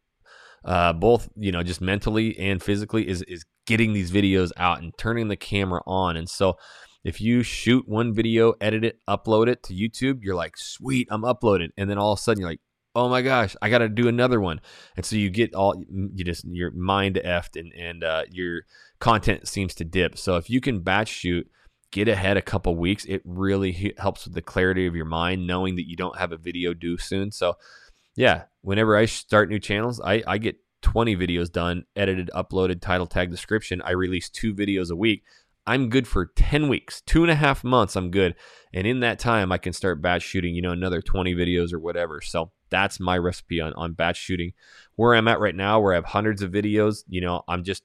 [0.66, 4.98] uh, both you know just mentally and physically is is getting these videos out and
[4.98, 6.18] turning the camera on.
[6.18, 6.58] And so
[7.04, 11.24] if you shoot one video edit it upload it to youtube you're like sweet i'm
[11.24, 11.70] uploaded.
[11.78, 12.62] And then all of a sudden you're like
[12.96, 14.62] oh my gosh i gotta do another one.
[14.96, 18.62] And so you get all you just your mind effed and and uh, your
[19.00, 20.18] content seems to dip.
[20.18, 21.50] So if you can batch shoot
[21.92, 25.76] get ahead a couple weeks it really helps with the clarity of your mind knowing
[25.76, 27.32] that you don't have a video due soon.
[27.32, 27.56] So
[28.16, 33.08] yeah, whenever I start new channels, I, I get 20 videos done, edited, uploaded, title,
[33.08, 33.82] tag, description.
[33.82, 35.24] I release two videos a week.
[35.66, 37.96] I'm good for 10 weeks, two and a half months.
[37.96, 38.36] I'm good.
[38.74, 41.80] And in that time, I can start batch shooting, you know, another 20 videos or
[41.80, 42.20] whatever.
[42.20, 44.54] So that's my recipe on, on batch shooting.
[44.96, 47.84] Where I'm at right now, where I have hundreds of videos, you know, I'm just,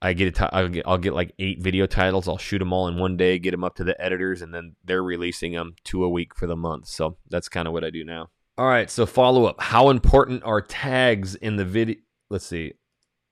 [0.00, 2.28] I get a t- I'll get I'll get like eight video titles.
[2.28, 4.74] I'll shoot them all in one day, get them up to the editors, and then
[4.84, 6.88] they're releasing them two a week for the month.
[6.88, 8.30] So that's kind of what I do now.
[8.58, 9.60] All right, so follow up.
[9.60, 11.96] How important are tags in the video?
[12.32, 12.72] Let's see.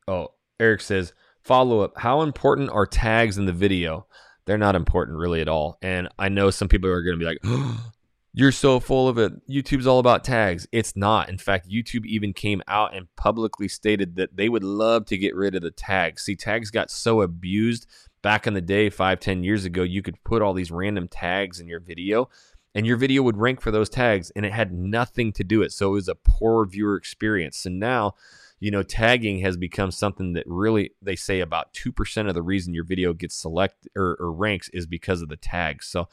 [0.06, 1.94] Oh, Eric says, follow up.
[1.96, 4.06] How important are tags in the video?
[4.44, 5.78] They're not important really at all.
[5.80, 7.92] And I know some people are going to be like, oh,
[8.34, 9.32] you're so full of it.
[9.48, 10.68] YouTube's all about tags.
[10.70, 11.30] It's not.
[11.30, 15.34] In fact, YouTube even came out and publicly stated that they would love to get
[15.34, 16.22] rid of the tags.
[16.22, 17.86] See, tags got so abused
[18.20, 19.82] back in the day, five, ten years ago.
[19.82, 22.28] You could put all these random tags in your video
[22.74, 25.72] and your video would rank for those tags and it had nothing to do it
[25.72, 28.14] so it was a poor viewer experience so now
[28.60, 32.74] you know tagging has become something that really they say about 2% of the reason
[32.74, 35.86] your video gets selected or, or ranks is because of the tags.
[35.86, 36.08] So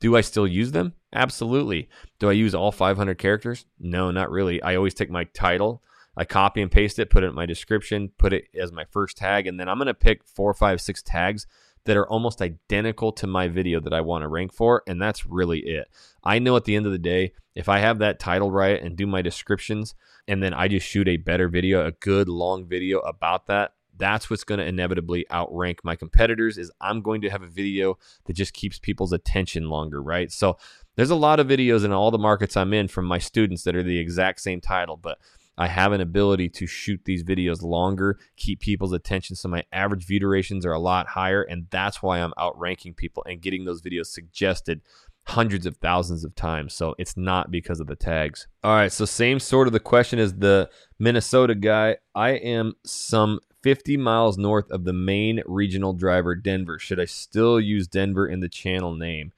[0.00, 0.94] do i still use them?
[1.12, 1.88] Absolutely.
[2.18, 3.66] Do i use all 500 characters?
[3.78, 4.62] No not really.
[4.62, 5.82] I always take my title
[6.18, 9.16] I copy and paste it, put it in my description, put it as my first
[9.16, 11.46] tag, and then I'm going to pick four, five, six tags
[11.88, 15.24] that are almost identical to my video that I want to rank for, and that's
[15.24, 15.88] really it.
[16.22, 18.94] I know at the end of the day, if I have that title right and
[18.94, 19.94] do my descriptions,
[20.28, 24.28] and then I just shoot a better video, a good long video about that, that's
[24.28, 27.96] what's going to inevitably outrank my competitors is I'm going to have a video
[28.26, 30.30] that just keeps people's attention longer, right?
[30.30, 30.58] So
[30.96, 33.74] there's a lot of videos in all the markets I'm in from my students that
[33.74, 35.18] are the exact same title, but
[35.58, 39.34] I have an ability to shoot these videos longer, keep people's attention.
[39.34, 41.42] So my average view durations are a lot higher.
[41.42, 44.80] And that's why I'm outranking people and getting those videos suggested
[45.24, 46.74] hundreds of thousands of times.
[46.74, 48.46] So it's not because of the tags.
[48.62, 48.92] All right.
[48.92, 51.96] So, same sort of the question as the Minnesota guy.
[52.14, 56.78] I am some 50 miles north of the main regional driver, Denver.
[56.78, 59.32] Should I still use Denver in the channel name?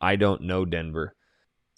[0.00, 1.14] I don't know Denver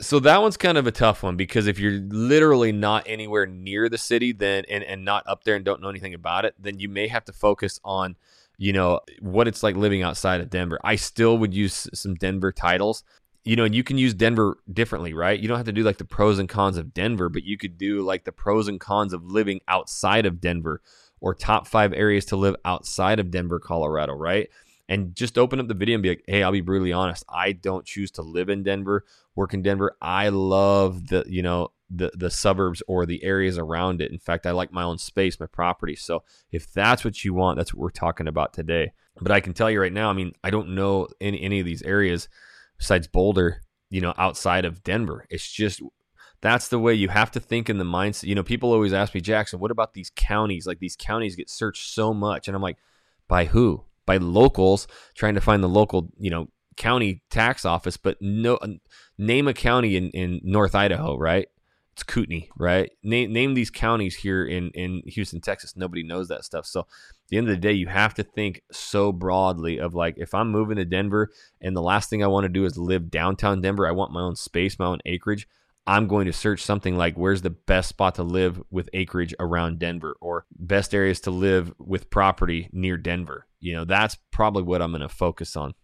[0.01, 3.89] so that one's kind of a tough one because if you're literally not anywhere near
[3.89, 6.79] the city then and, and not up there and don't know anything about it then
[6.79, 8.17] you may have to focus on
[8.59, 10.79] you know what it's like living outside of denver.
[10.85, 13.05] I still would use some denver titles.
[13.45, 15.39] You know and you can use denver differently right?
[15.39, 17.79] You don't have to do like the pros and cons of denver but you could
[17.79, 20.83] do like the pros and cons of living outside of denver
[21.21, 24.51] or top five areas to live outside of denver colorado right
[24.89, 27.25] and just open up the video and be like, hey, I'll be brutally honest.
[27.29, 29.97] I don't choose to live in Denver, work in Denver.
[30.01, 34.11] I love the, you know, the the suburbs or the areas around it.
[34.11, 35.95] In fact, I like my own space, my property.
[35.95, 38.93] So if that's what you want, that's what we're talking about today.
[39.21, 41.67] But I can tell you right now, I mean, I don't know any any of
[41.67, 42.29] these areas.
[42.79, 45.27] besides Boulder, you know, outside of Denver.
[45.31, 45.81] It's just
[46.41, 48.25] that's the way you have to think in the mindset.
[48.25, 50.67] You know, people always ask me, Jackson, what about these counties?
[50.67, 52.47] Like these counties get searched so much.
[52.47, 52.79] And I'm like,
[53.29, 53.85] by who?
[54.07, 58.59] By locals trying to find the local, you know, county tax office, but no
[59.19, 61.49] name a county in, in North Idaho, right?
[61.95, 62.91] It's Kootenai, right?
[63.03, 65.77] Name name these counties here in, in Houston, Texas.
[65.77, 66.67] Nobody knows that stuff.
[66.67, 66.87] So at
[67.29, 70.51] the end of the day, you have to think so broadly of like if I'm
[70.51, 73.89] moving to Denver and the last thing I want to do is live downtown Denver,
[73.89, 75.49] I want my own space, my own acreage.
[75.87, 79.79] I'm going to search something like where's the best spot to live with acreage around
[79.79, 83.47] Denver or best areas to live with property near Denver.
[83.61, 85.75] You know, that's probably what I'm going to focus on.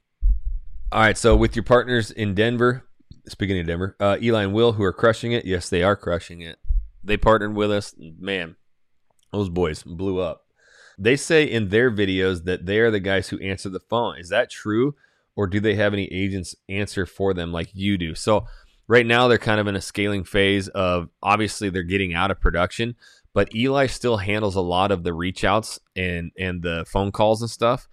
[0.90, 2.84] All right, so with your partners in Denver,
[3.28, 5.44] speaking of Denver, uh, Eli and Will, who are crushing it.
[5.44, 6.58] Yes, they are crushing it.
[7.04, 7.94] They partnered with us.
[7.98, 8.56] Man,
[9.32, 10.46] those boys blew up.
[10.98, 14.18] They say in their videos that they are the guys who answer the phone.
[14.18, 14.94] Is that true?
[15.34, 18.14] Or do they have any agents answer for them like you do?
[18.14, 18.46] So,
[18.88, 22.40] right now, they're kind of in a scaling phase of obviously they're getting out of
[22.40, 22.96] production,
[23.32, 27.40] but Eli still handles a lot of the reach outs and, and the phone calls
[27.40, 27.88] and stuff.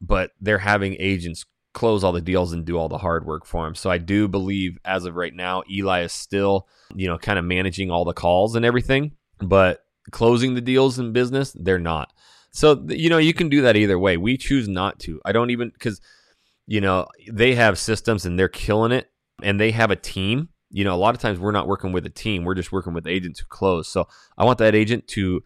[0.00, 3.66] But they're having agents close all the deals and do all the hard work for
[3.66, 3.74] him.
[3.74, 7.44] So I do believe as of right now, Eli is still, you know, kind of
[7.44, 12.12] managing all the calls and everything, but closing the deals in business, they're not.
[12.50, 14.16] So, you know, you can do that either way.
[14.16, 15.20] We choose not to.
[15.24, 16.00] I don't even, because,
[16.66, 19.10] you know, they have systems and they're killing it
[19.42, 20.48] and they have a team.
[20.70, 22.92] You know, a lot of times we're not working with a team, we're just working
[22.92, 23.88] with agents who close.
[23.88, 25.42] So I want that agent to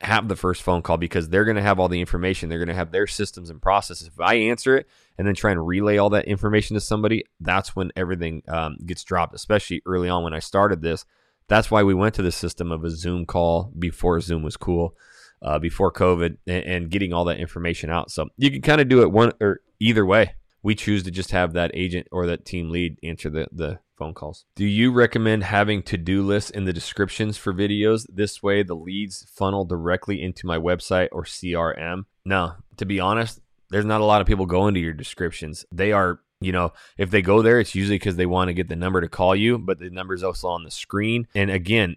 [0.00, 2.48] have the first phone call because they're going to have all the information.
[2.48, 4.08] They're going to have their systems and processes.
[4.08, 4.86] If I answer it
[5.18, 9.04] and then try and relay all that information to somebody, that's when everything um, gets
[9.04, 11.04] dropped, especially early on when I started this.
[11.48, 14.96] That's why we went to the system of a Zoom call before Zoom was cool,
[15.42, 18.10] uh, before COVID, and, and getting all that information out.
[18.10, 20.34] So you can kind of do it one or either way.
[20.62, 24.14] We choose to just have that agent or that team lead answer the, the phone
[24.14, 24.44] calls.
[24.56, 28.06] Do you recommend having to do lists in the descriptions for videos?
[28.12, 32.04] This way, the leads funnel directly into my website or CRM.
[32.24, 35.64] No, to be honest, there's not a lot of people going to your descriptions.
[35.70, 38.68] They are, you know, if they go there, it's usually because they want to get
[38.68, 41.28] the number to call you, but the number is also on the screen.
[41.34, 41.96] And again,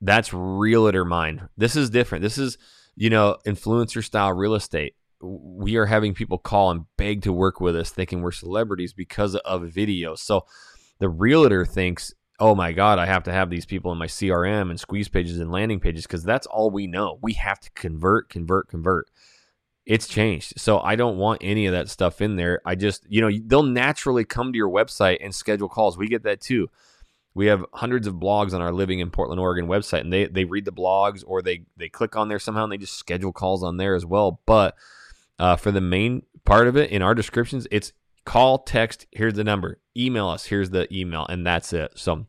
[0.00, 1.48] that's realtor mind.
[1.56, 2.22] This is different.
[2.22, 2.58] This is,
[2.96, 4.94] you know, influencer style real estate.
[5.20, 9.34] We are having people call and beg to work with us thinking we're celebrities because
[9.36, 10.14] of video.
[10.14, 10.46] So
[10.98, 14.70] the realtor thinks, oh my God, I have to have these people in my CRM
[14.70, 17.18] and squeeze pages and landing pages because that's all we know.
[17.22, 19.10] We have to convert, convert, convert.
[19.86, 20.54] It's changed.
[20.58, 22.60] So I don't want any of that stuff in there.
[22.64, 25.96] I just, you know, they'll naturally come to your website and schedule calls.
[25.96, 26.68] We get that too.
[27.34, 30.44] We have hundreds of blogs on our Living in Portland, Oregon website, and they they
[30.44, 33.62] read the blogs or they they click on there somehow and they just schedule calls
[33.62, 34.40] on there as well.
[34.46, 34.74] But
[35.38, 37.92] uh, for the main part of it in our descriptions, it's
[38.24, 41.92] call, text, here's the number, email us, here's the email, and that's it.
[41.96, 42.26] So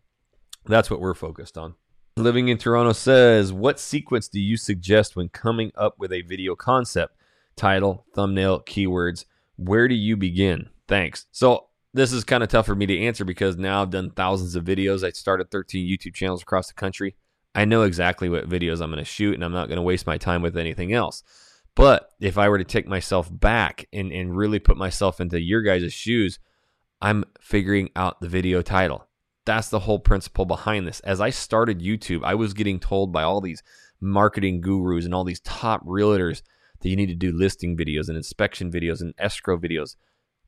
[0.66, 1.76] that's what we're focused on.
[2.18, 6.56] Living in Toronto says, What sequence do you suggest when coming up with a video
[6.56, 7.16] concept?
[7.56, 9.26] Title, thumbnail, keywords.
[9.56, 10.70] Where do you begin?
[10.88, 11.28] Thanks.
[11.32, 14.56] So this is kind of tough for me to answer because now I've done thousands
[14.56, 15.04] of videos.
[15.04, 17.16] I started 13 YouTube channels across the country.
[17.56, 20.06] I know exactly what videos I'm going to shoot, and I'm not going to waste
[20.06, 21.24] my time with anything else.
[21.78, 25.62] But if I were to take myself back and, and really put myself into your
[25.62, 26.40] guys' shoes,
[27.00, 29.06] I'm figuring out the video title.
[29.46, 31.02] That's the whole principle behind this.
[31.02, 33.62] As I started YouTube, I was getting told by all these
[34.02, 36.42] marketing gurus and all these top realtors
[36.82, 39.96] that you need to do listing videos and inspection videos and escrow videos.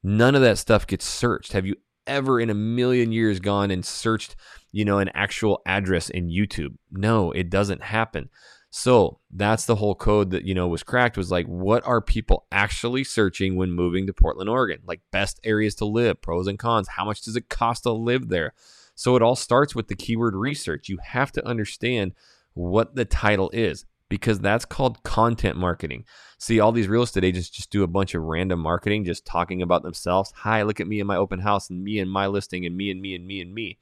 [0.01, 1.53] None of that stuff gets searched.
[1.53, 1.75] Have you
[2.07, 4.35] ever in a million years gone and searched,
[4.71, 6.75] you know, an actual address in YouTube?
[6.91, 8.29] No, it doesn't happen.
[8.71, 12.45] So that's the whole code that, you know, was cracked was like, what are people
[12.51, 14.81] actually searching when moving to Portland, Oregon?
[14.85, 16.89] Like best areas to live, pros and cons.
[16.89, 18.53] How much does it cost to live there?
[18.93, 20.87] So it all starts with the keyword research.
[20.87, 22.13] You have to understand
[22.53, 26.03] what the title is because that's called content marketing.
[26.37, 29.61] See, all these real estate agents just do a bunch of random marketing, just talking
[29.61, 30.31] about themselves.
[30.37, 32.91] Hi, look at me in my open house and me and my listing and me
[32.91, 33.77] and me and me and me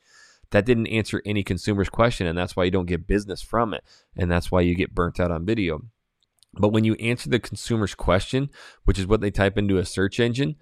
[0.51, 3.83] that didn't answer any consumer's question and that's why you don't get business from it
[4.15, 5.81] and that's why you get burnt out on video.
[6.53, 8.49] But when you answer the consumer's question
[8.85, 10.55] which is what they type into a search engine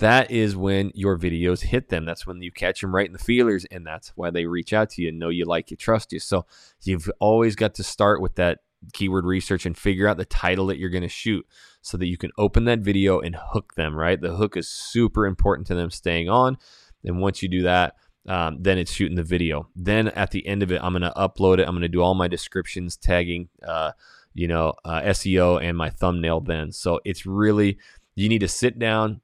[0.00, 2.06] that is when your videos hit them.
[2.06, 4.90] That's when you catch them right in the feelers and that's why they reach out
[4.90, 6.18] to you and know you like you trust you.
[6.18, 6.46] So
[6.82, 8.60] you've always got to start with that
[8.94, 11.46] keyword research and figure out the title that you're going to shoot
[11.82, 14.18] so that you can open that video and hook them right?
[14.18, 16.56] The hook is super important to them staying on
[17.04, 17.94] and once you do that
[18.28, 19.68] um, then it's shooting the video.
[19.74, 21.66] Then at the end of it, I'm going to upload it.
[21.66, 23.92] I'm going to do all my descriptions, tagging, uh,
[24.34, 26.72] you know, uh, SEO and my thumbnail then.
[26.72, 27.78] So it's really,
[28.14, 29.20] you need to sit down,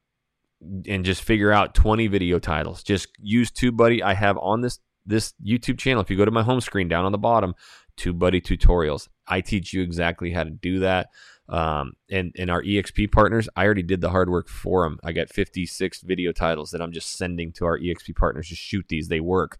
[0.88, 2.82] and just figure out 20 video titles.
[2.82, 4.02] Just use TubeBuddy.
[4.02, 6.02] I have on this this YouTube channel.
[6.02, 7.54] If you go to my home screen down on the bottom,
[7.96, 9.08] TubeBuddy tutorials.
[9.28, 11.08] I teach you exactly how to do that.
[11.48, 14.98] Um, and and our EXP partners, I already did the hard work for them.
[15.04, 18.48] I got 56 video titles that I'm just sending to our EXP partners.
[18.48, 19.58] Just shoot these; they work.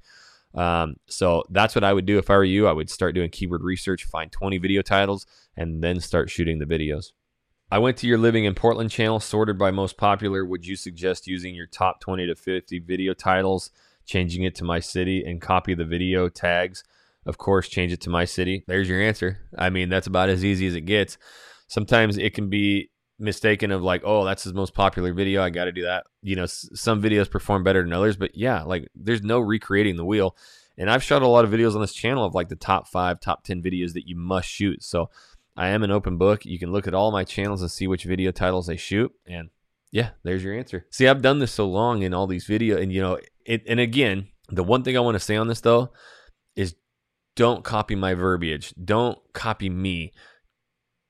[0.55, 2.67] Um, so that's what I would do if I were you.
[2.67, 5.27] I would start doing keyword research, find 20 video titles,
[5.57, 7.13] and then start shooting the videos.
[7.71, 10.45] I went to your living in Portland channel, sorted by most popular.
[10.45, 13.71] Would you suggest using your top 20 to 50 video titles,
[14.07, 16.85] changing it to my city, and copy the video tags?
[17.27, 18.65] Of course, change it to my city.
[18.69, 19.41] There's your answer.
[19.59, 21.19] I mean, that's about as easy as it gets.
[21.69, 25.43] Sometimes it can be mistaken of like, oh, that's his most popular video.
[25.43, 26.05] I got to do that.
[26.23, 29.97] You know, s- some videos perform better than others, but yeah, like there's no recreating
[29.97, 30.37] the wheel.
[30.79, 33.19] And I've shot a lot of videos on this channel of like the top five,
[33.21, 34.83] top 10 videos that you must shoot.
[34.83, 35.09] So
[35.57, 36.45] I am an open book.
[36.45, 39.11] You can look at all my channels and see which video titles I shoot.
[39.27, 39.49] And
[39.91, 40.87] yeah, there's your answer.
[40.91, 43.63] See, I've done this so long in all these video, and you know, it.
[43.67, 45.93] And again, the one thing I want to say on this though
[46.55, 46.75] is,
[47.37, 48.75] don't copy my verbiage.
[48.83, 50.13] Don't copy me.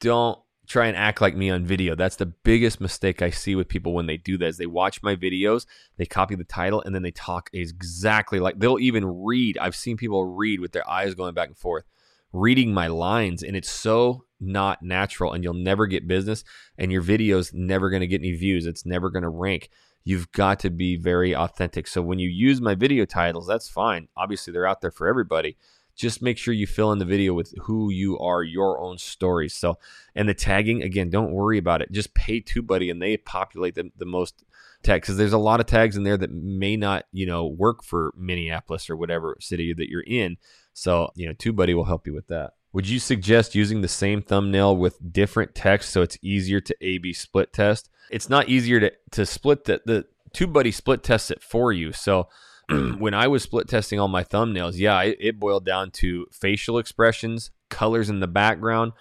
[0.00, 1.94] Don't try and act like me on video.
[1.94, 4.46] That's the biggest mistake I see with people when they do that.
[4.46, 8.58] Is they watch my videos, they copy the title, and then they talk exactly like
[8.58, 9.58] they'll even read.
[9.58, 11.84] I've seen people read with their eyes going back and forth,
[12.32, 15.32] reading my lines, and it's so not natural.
[15.32, 16.44] And you'll never get business,
[16.76, 18.66] and your video's never going to get any views.
[18.66, 19.70] It's never going to rank.
[20.04, 21.88] You've got to be very authentic.
[21.88, 24.08] So when you use my video titles, that's fine.
[24.16, 25.56] Obviously, they're out there for everybody
[25.96, 29.54] just make sure you fill in the video with who you are, your own stories.
[29.54, 29.78] So,
[30.14, 31.90] and the tagging again, don't worry about it.
[31.90, 34.44] Just pay TubeBuddy, and they populate the, the most
[34.82, 37.82] tags because there's a lot of tags in there that may not, you know, work
[37.82, 40.36] for Minneapolis or whatever city that you're in.
[40.74, 42.52] So, you know, TubeBuddy will help you with that.
[42.72, 47.14] Would you suggest using the same thumbnail with different text so it's easier to A/B
[47.14, 47.88] split test?
[48.10, 51.92] It's not easier to to split the the TubeBuddy split tests it for you.
[51.92, 52.28] So
[52.98, 56.78] when I was split testing all my thumbnails, yeah, it, it, boiled down to facial
[56.78, 58.92] expressions, colors in the background.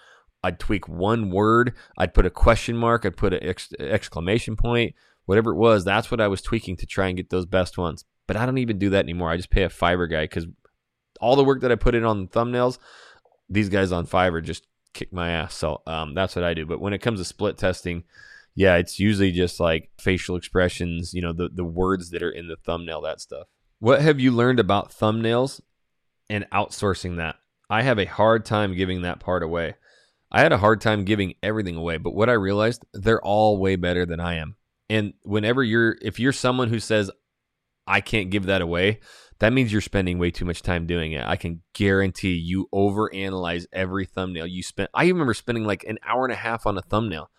[0.42, 4.94] I'd tweak one word, I'd put a question mark, I'd put an ex- exclamation point,
[5.24, 5.84] whatever it was.
[5.84, 8.04] That's what I was tweaking to try and get those best ones.
[8.28, 9.30] But I don't even do that anymore.
[9.30, 10.46] I just pay a Fiverr guy because
[11.20, 12.78] all the work that I put in on the thumbnails,
[13.48, 15.54] these guys on Fiverr just kick my ass.
[15.54, 16.66] So um, that's what I do.
[16.66, 18.04] But when it comes to split testing,
[18.54, 22.48] yeah, it's usually just like facial expressions, you know, the, the words that are in
[22.48, 23.48] the thumbnail, that stuff.
[23.78, 25.60] What have you learned about thumbnails
[26.30, 27.36] and outsourcing that?
[27.68, 29.74] I have a hard time giving that part away.
[30.30, 33.76] I had a hard time giving everything away, but what I realized, they're all way
[33.76, 34.56] better than I am.
[34.88, 37.10] And whenever you're, if you're someone who says,
[37.86, 39.00] I can't give that away,
[39.38, 41.24] that means you're spending way too much time doing it.
[41.26, 44.90] I can guarantee you overanalyze every thumbnail you spent.
[44.94, 47.30] I remember spending like an hour and a half on a thumbnail.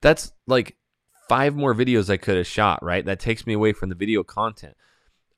[0.00, 0.76] That's like
[1.28, 3.04] five more videos I could have shot, right?
[3.04, 4.74] That takes me away from the video content.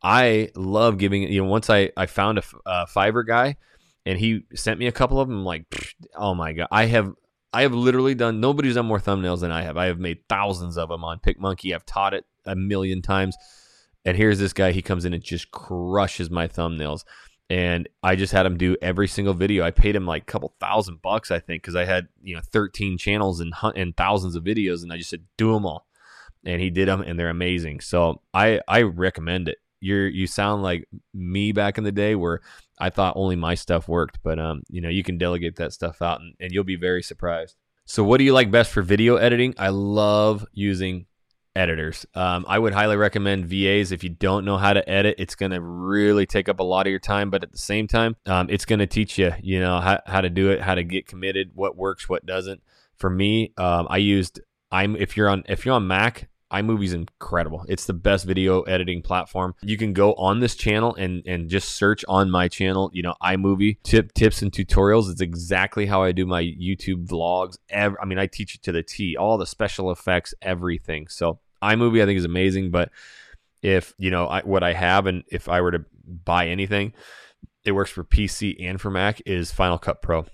[0.05, 3.57] I love giving you know once I I found a, a Fiverr guy
[4.05, 5.65] and he sent me a couple of them I'm like
[6.15, 6.69] oh my god.
[6.71, 7.15] I have
[7.55, 9.79] I have literally done nobody's done more thumbnails than I have.
[9.79, 13.35] I have made thousands of them on PicMonkey I've taught it a million times.
[14.05, 17.05] And here's this guy he comes in and just crushes my thumbnails.
[17.49, 19.65] And I just had him do every single video.
[19.65, 22.43] I paid him like a couple thousand bucks I think because I had you know
[22.53, 25.87] 13 channels and and thousands of videos and I just said do them all.
[26.45, 27.81] And he did them and they're amazing.
[27.81, 32.41] So I I recommend it you're you sound like me back in the day where
[32.79, 36.03] I thought only my stuff worked, but um, you know, you can delegate that stuff
[36.03, 37.57] out and, and you'll be very surprised.
[37.85, 39.55] So what do you like best for video editing?
[39.59, 41.07] I love using
[41.55, 42.07] editors.
[42.15, 45.17] Um, I would highly recommend VAs if you don't know how to edit.
[45.19, 47.87] It's going to really take up a lot of your time, but at the same
[47.87, 50.75] time, um, it's going to teach you, you know, how, how to do it, how
[50.75, 52.63] to get committed, what works, what doesn't.
[52.97, 54.41] For me, um, I used
[54.73, 57.65] I'm if you're on if you're on Mac, iMovie's incredible.
[57.69, 59.55] It's the best video editing platform.
[59.63, 63.15] You can go on this channel and and just search on my channel, you know,
[63.23, 65.11] iMovie tip tips and tutorials.
[65.11, 67.57] It's exactly how I do my YouTube vlogs.
[67.71, 71.09] Every, I mean, I teach it to the T, all the special effects, everything.
[71.09, 72.91] So iMovie I think is amazing, but
[73.63, 76.93] if, you know, I, what I have and if I were to buy anything,
[77.65, 80.27] it works for PC and for Mac is Final Cut Pro.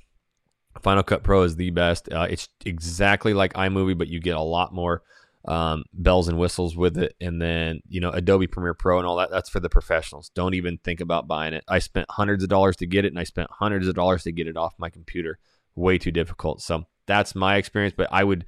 [0.83, 2.13] Final Cut Pro is the best.
[2.13, 5.03] Uh, it's exactly like iMovie, but you get a lot more
[5.47, 7.15] um, bells and whistles with it.
[7.21, 10.31] And then, you know, Adobe Premiere Pro and all that, that's for the professionals.
[10.35, 11.65] Don't even think about buying it.
[11.69, 14.33] I spent hundreds of dollars to get it, and I spent hundreds of dollars to
[14.33, 15.39] get it off my computer.
[15.75, 16.61] Way too difficult.
[16.61, 17.95] So that's my experience.
[17.97, 18.45] But I would,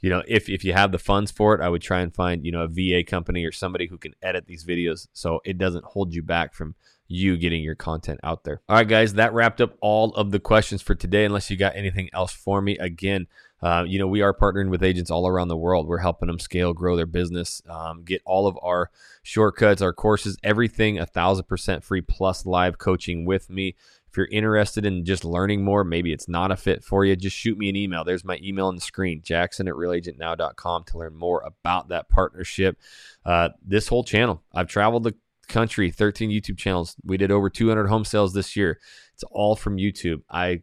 [0.00, 2.44] you know, if, if you have the funds for it, I would try and find,
[2.44, 5.84] you know, a VA company or somebody who can edit these videos so it doesn't
[5.84, 6.74] hold you back from
[7.08, 8.60] you getting your content out there.
[8.68, 11.24] All right, guys, that wrapped up all of the questions for today.
[11.24, 13.26] Unless you got anything else for me, again,
[13.62, 15.86] uh, you know, we are partnering with agents all around the world.
[15.86, 18.90] We're helping them scale, grow their business, um, get all of our
[19.22, 23.74] shortcuts, our courses, everything a thousand percent free plus live coaching with me.
[24.08, 27.36] If you're interested in just learning more, maybe it's not a fit for you, just
[27.36, 28.04] shoot me an email.
[28.04, 32.78] There's my email on the screen, jackson at realagentnow.com to learn more about that partnership.
[33.24, 35.14] Uh, this whole channel, I've traveled the
[35.48, 36.96] country, 13 YouTube channels.
[37.04, 38.78] We did over 200 home sales this year.
[39.14, 40.22] It's all from YouTube.
[40.30, 40.62] I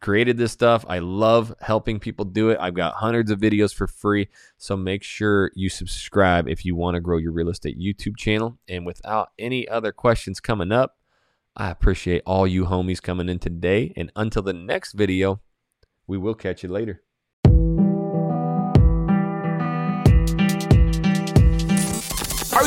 [0.00, 0.84] created this stuff.
[0.88, 2.58] I love helping people do it.
[2.60, 4.28] I've got hundreds of videos for free.
[4.56, 8.58] So make sure you subscribe if you want to grow your real estate YouTube channel.
[8.68, 10.96] And without any other questions coming up,
[11.56, 13.92] I appreciate all you homies coming in today.
[13.96, 15.40] And until the next video,
[16.06, 17.02] we will catch you later.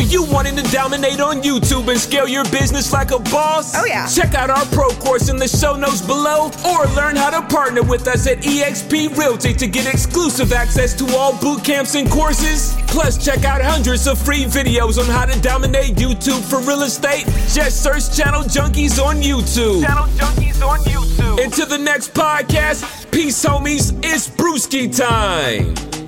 [0.02, 3.76] Are you wanting to dominate on YouTube and scale your business like a boss?
[3.76, 4.08] Oh, yeah.
[4.08, 7.84] Check out our pro course in the show notes below or learn how to partner
[7.84, 12.76] with us at eXp Realty to get exclusive access to all boot camps and courses.
[12.88, 17.26] Plus, check out hundreds of free videos on how to dominate YouTube for real estate.
[17.54, 19.84] Just search Channel Junkies on YouTube.
[19.84, 21.44] Channel Junkies on YouTube.
[21.44, 23.94] Until the next podcast, peace, homies.
[24.04, 26.01] It's Brewski time.